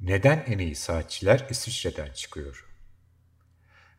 [0.00, 2.64] Neden en iyi saatçiler İsviçre'den çıkıyor?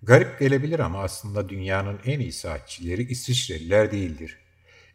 [0.04, 4.38] Garip gelebilir ama aslında dünyanın en iyi saatçileri İsviçreliler değildir.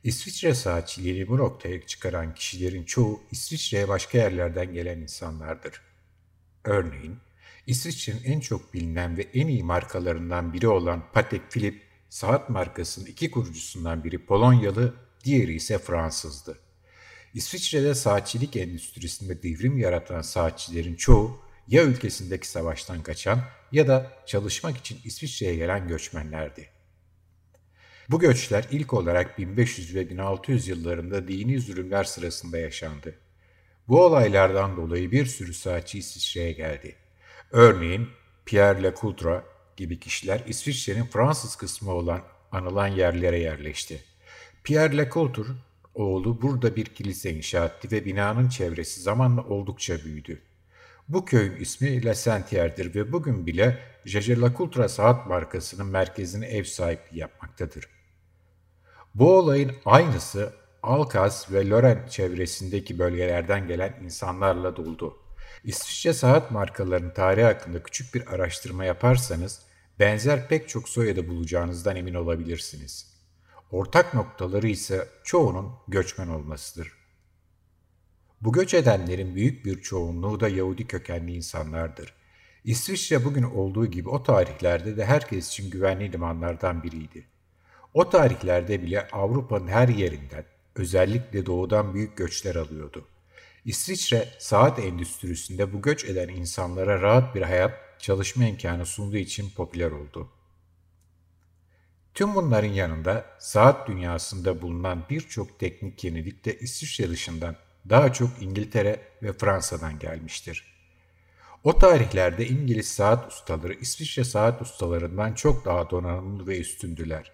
[0.05, 5.81] İsviçre saatçiliğini bu noktaya çıkaran kişilerin çoğu İsviçre'ye başka yerlerden gelen insanlardır.
[6.65, 7.19] Örneğin,
[7.67, 13.31] İsviçre'nin en çok bilinen ve en iyi markalarından biri olan Patek Philippe saat markasının iki
[13.31, 14.95] kurucusundan biri Polonyalı,
[15.25, 16.59] diğeri ise Fransızdı.
[17.35, 23.41] İsviçre'de saatçilik endüstrisinde devrim yaratan saatçilerin çoğu ya ülkesindeki savaştan kaçan
[23.73, 26.69] ya da çalışmak için İsviçre'ye gelen göçmenlerdi.
[28.11, 33.15] Bu göçler ilk olarak 1500 ve 1600 yıllarında dini zulümler sırasında yaşandı.
[33.89, 36.97] Bu olaylardan dolayı bir sürü saatçi İsviçre'ye geldi.
[37.51, 38.09] Örneğin
[38.45, 39.43] Pierre Lecoultre
[39.77, 44.05] gibi kişiler İsviçre'nin Fransız kısmı olan anılan yerlere yerleşti.
[44.65, 45.53] Pierre Lecoultre
[45.95, 50.43] oğlu burada bir kilise inşa etti ve binanın çevresi zamanla oldukça büyüdü.
[51.09, 57.19] Bu köyün ismi La Sentier'dir ve bugün bile Jaja Lacultra saat markasının merkezine ev sahipliği
[57.19, 57.89] yapmaktadır.
[59.15, 65.17] Bu olayın aynısı Alkaz ve Loren çevresindeki bölgelerden gelen insanlarla doldu.
[65.65, 69.63] İsviçre saat markalarının tarihi hakkında küçük bir araştırma yaparsanız
[69.99, 73.12] benzer pek çok soyadı bulacağınızdan emin olabilirsiniz.
[73.73, 76.93] Ortak noktaları ise çoğunun göçmen olmasıdır.
[78.41, 82.15] Bu göç edenlerin büyük bir çoğunluğu da Yahudi kökenli insanlardır.
[82.65, 87.25] İsviçre bugün olduğu gibi o tarihlerde de herkes için güvenli limanlardan biriydi.
[87.95, 93.05] O tarihlerde bile Avrupa'nın her yerinden, özellikle doğudan büyük göçler alıyordu.
[93.65, 99.91] İsviçre saat endüstrisinde bu göç eden insanlara rahat bir hayat, çalışma imkanı sunduğu için popüler
[99.91, 100.29] oldu.
[102.15, 107.57] Tüm bunların yanında saat dünyasında bulunan birçok teknik yenilik de İsviçre dışından
[107.89, 110.73] daha çok İngiltere ve Fransa'dan gelmiştir.
[111.65, 117.33] O tarihlerde İngiliz saat ustaları İsviçre saat ustalarından çok daha donanımlı ve üstündüler.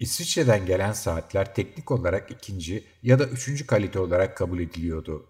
[0.00, 5.26] İsviçre'den gelen saatler teknik olarak ikinci ya da üçüncü kalite olarak kabul ediliyordu.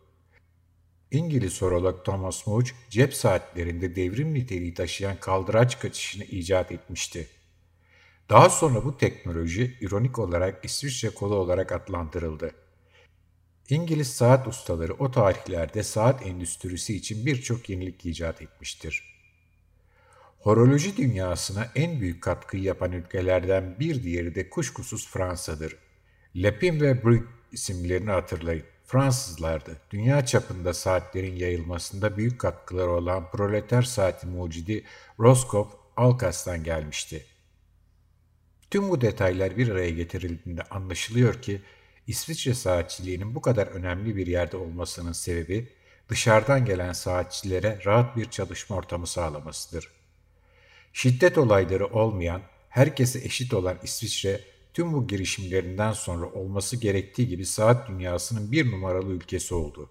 [1.10, 7.28] İngiliz horolog Thomas Mudge cep saatlerinde devrim niteliği taşıyan kaldıraç kaçışını icat etmişti.
[8.28, 12.50] Daha sonra bu teknoloji ironik olarak İsviçre kolu olarak adlandırıldı.
[13.68, 19.14] İngiliz saat ustaları o tarihlerde saat endüstrisi için birçok yenilik icat etmiştir.
[20.40, 25.76] Horoloji dünyasına en büyük katkıyı yapan ülkelerden bir diğeri de kuşkusuz Fransa'dır.
[26.36, 28.64] Lepin ve Brück isimlerini hatırlayın.
[28.86, 29.80] Fransızlardı.
[29.90, 34.84] Dünya çapında saatlerin yayılmasında büyük katkıları olan proleter saati mucidi
[35.20, 37.26] Roscoe Alcas'tan gelmişti.
[38.74, 41.62] Tüm bu detaylar bir araya getirildiğinde anlaşılıyor ki
[42.06, 45.68] İsviçre saatçiliğinin bu kadar önemli bir yerde olmasının sebebi
[46.08, 49.90] dışarıdan gelen saatçilere rahat bir çalışma ortamı sağlamasıdır.
[50.92, 54.40] Şiddet olayları olmayan, herkese eşit olan İsviçre,
[54.72, 59.90] tüm bu girişimlerinden sonra olması gerektiği gibi saat dünyasının bir numaralı ülkesi oldu.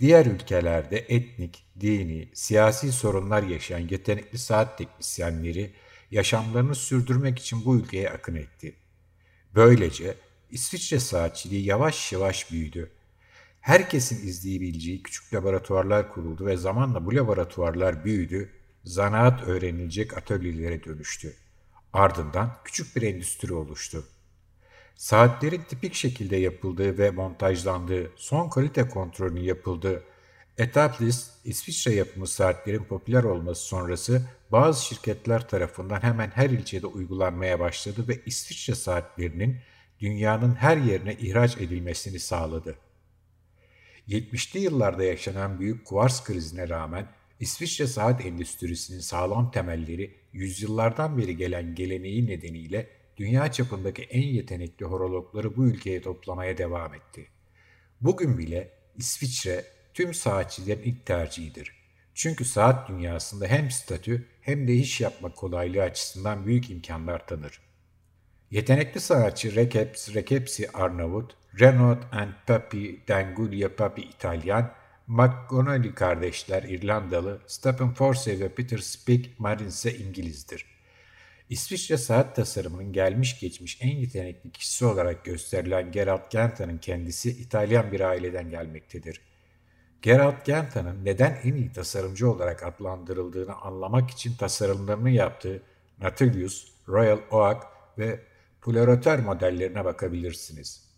[0.00, 5.72] Diğer ülkelerde etnik, dini, siyasi sorunlar yaşayan yetenekli saat teknisyenleri
[6.10, 8.76] yaşamlarını sürdürmek için bu ülkeye akın etti.
[9.54, 10.14] Böylece
[10.50, 12.90] İsviçre saatçiliği yavaş yavaş büyüdü.
[13.60, 18.50] Herkesin izleyebileceği küçük laboratuvarlar kuruldu ve zamanla bu laboratuvarlar büyüdü,
[18.84, 21.34] zanaat öğrenilecek atölyelere dönüştü.
[21.92, 24.04] Ardından küçük bir endüstri oluştu.
[24.96, 30.04] Saatlerin tipik şekilde yapıldığı ve montajlandığı, son kalite kontrolünün yapıldığı
[30.58, 38.08] Etaplis, İsviçre yapımı saatlerin popüler olması sonrası bazı şirketler tarafından hemen her ilçede uygulanmaya başladı
[38.08, 39.56] ve İsviçre saatlerinin
[40.00, 42.74] dünyanın her yerine ihraç edilmesini sağladı.
[44.08, 47.06] 70'li yıllarda yaşanan büyük kuvars krizine rağmen
[47.40, 55.56] İsviçre saat endüstrisinin sağlam temelleri yüzyıllardan beri gelen geleneği nedeniyle dünya çapındaki en yetenekli horologları
[55.56, 57.26] bu ülkeye toplamaya devam etti.
[58.00, 61.78] Bugün bile İsviçre tüm saatçilerin ilk tercihidir.
[62.14, 67.60] Çünkü saat dünyasında hem statü hem de iş yapma kolaylığı açısından büyük imkanlar tanır.
[68.50, 74.72] Yetenekli sanatçı Rekeps Rekepsi Arnavut, Renaud and Papi Dengulya Papi İtalyan,
[75.06, 80.64] McGonagall kardeşler İrlandalı, Stephen Forsey ve Peter Spick Marin ise İngilizdir.
[81.50, 88.00] İsviçre saat tasarımının gelmiş geçmiş en yetenekli kişisi olarak gösterilen Gerald Genta'nın kendisi İtalyan bir
[88.00, 89.20] aileden gelmektedir.
[90.02, 95.62] Gerald Genta'nın neden en iyi tasarımcı olarak adlandırıldığını anlamak için tasarımlarını yaptığı
[96.00, 97.66] Nautilus, Royal Oak
[97.98, 98.20] ve
[98.60, 100.88] Polaroter modellerine bakabilirsiniz.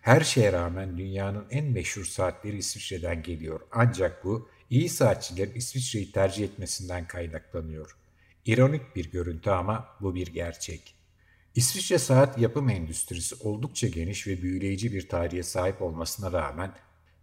[0.00, 3.60] Her şeye rağmen dünyanın en meşhur saatleri İsviçre'den geliyor.
[3.72, 7.96] Ancak bu iyi saatçilerin İsviçre'yi tercih etmesinden kaynaklanıyor.
[8.46, 10.94] İronik bir görüntü ama bu bir gerçek.
[11.54, 16.72] İsviçre saat yapım endüstrisi oldukça geniş ve büyüleyici bir tarihe sahip olmasına rağmen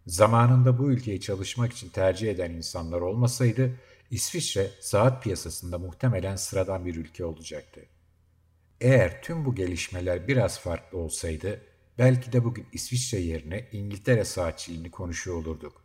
[0.08, 3.80] zamanında bu ülkeyi çalışmak için tercih eden insanlar olmasaydı
[4.12, 7.82] İsviçre saat piyasasında muhtemelen sıradan bir ülke olacaktı.
[8.82, 11.62] Eğer tüm bu gelişmeler biraz farklı olsaydı
[11.98, 15.84] belki de bugün İsviçre yerine İngiltere saatçiliğini konuşuyor olurduk.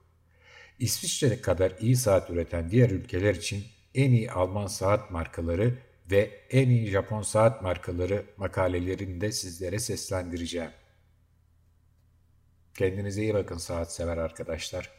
[0.78, 5.78] İsviçre kadar iyi saat üreten diğer ülkeler için en iyi Alman saat markaları
[6.10, 10.70] ve en iyi Japon saat markaları makalelerini de sizlere seslendireceğim.
[12.78, 14.90] Kendinize iyi bakın saat sever arkadaşlar.